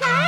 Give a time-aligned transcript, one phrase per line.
[0.00, 0.24] 来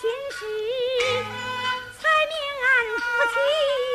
[0.00, 0.46] 前世，
[1.98, 2.66] 才明俺
[3.00, 3.02] 夫
[3.34, 3.87] 妻。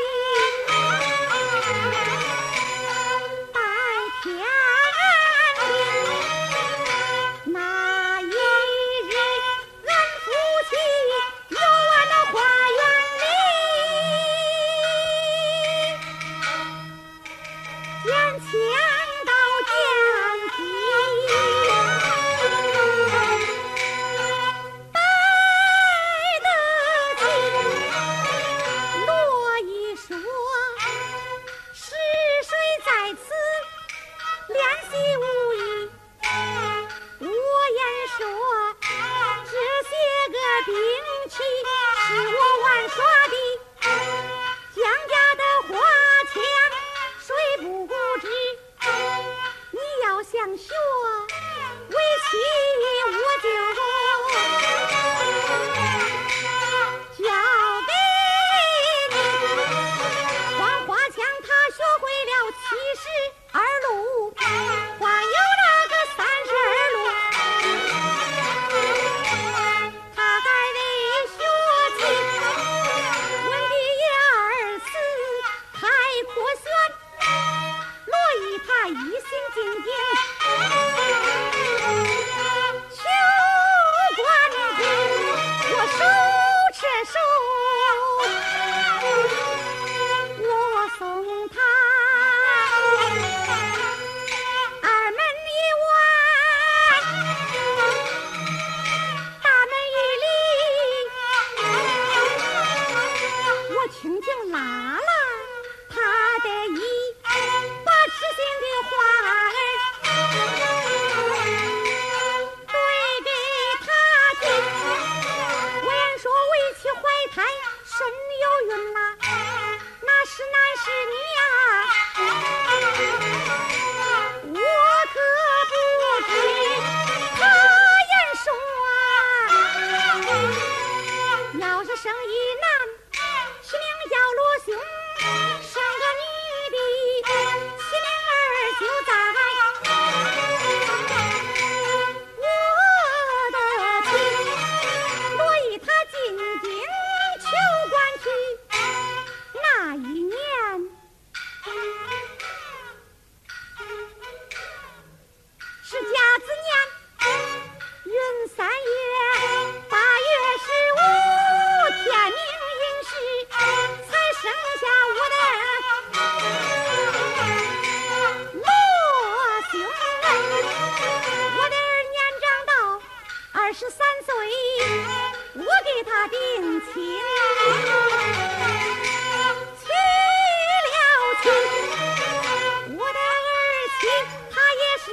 [184.52, 185.06] 她也是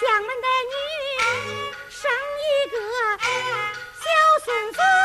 [0.00, 0.74] 将门的女
[1.20, 1.24] 儿
[1.88, 2.10] 生
[2.40, 2.76] 一个
[3.98, 4.04] 小
[4.44, 4.99] 孙子。